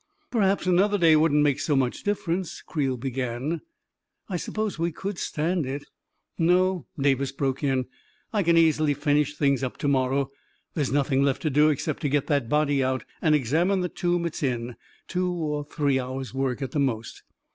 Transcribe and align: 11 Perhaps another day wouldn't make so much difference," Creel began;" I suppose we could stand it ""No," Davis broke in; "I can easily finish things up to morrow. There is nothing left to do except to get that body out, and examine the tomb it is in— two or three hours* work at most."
11 0.33 0.41
Perhaps 0.41 0.65
another 0.65 0.97
day 0.97 1.15
wouldn't 1.15 1.43
make 1.43 1.59
so 1.59 1.75
much 1.75 2.01
difference," 2.01 2.63
Creel 2.63 2.97
began;" 2.97 3.61
I 4.31 4.35
suppose 4.35 4.79
we 4.79 4.91
could 4.91 5.19
stand 5.19 5.67
it 5.67 5.85
""No," 6.39 6.87
Davis 6.99 7.31
broke 7.31 7.63
in; 7.63 7.85
"I 8.33 8.41
can 8.41 8.57
easily 8.57 8.95
finish 8.95 9.35
things 9.37 9.61
up 9.63 9.77
to 9.77 9.87
morrow. 9.87 10.31
There 10.73 10.81
is 10.81 10.91
nothing 10.91 11.21
left 11.21 11.43
to 11.43 11.51
do 11.51 11.69
except 11.69 12.01
to 12.01 12.09
get 12.09 12.25
that 12.25 12.49
body 12.49 12.83
out, 12.83 13.05
and 13.21 13.35
examine 13.35 13.81
the 13.81 13.89
tomb 13.89 14.25
it 14.25 14.33
is 14.33 14.41
in— 14.41 14.75
two 15.07 15.31
or 15.33 15.63
three 15.65 15.99
hours* 15.99 16.33
work 16.33 16.63
at 16.63 16.73
most." 16.73 17.21